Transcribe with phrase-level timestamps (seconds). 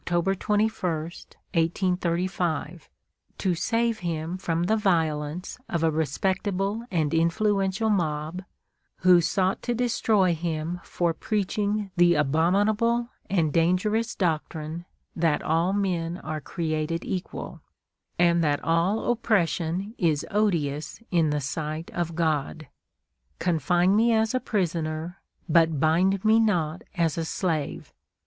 [0.07, 2.89] 21, 1835,
[3.37, 8.41] to save him from the violence of a respectable and influential mob,
[9.01, 14.85] who sought to destroy him for preaching the abominable and dangerous doctrine
[15.15, 17.61] that 'all men are created equal,'
[18.17, 22.65] and that all oppression is odious in the sight of God.
[23.37, 27.93] Confine me as a prisoner, but bind me not as a slave.